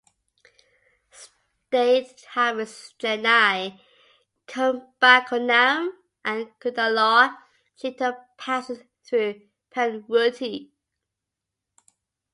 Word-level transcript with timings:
State 1.27 2.25
highways 2.31 2.95
Chennai-Kumbakonam 2.97 5.89
and 6.25 6.47
Cuddalore-Chittoor 6.59 8.25
passes 8.35 8.79
through 9.03 9.41
Panruti. 9.69 10.71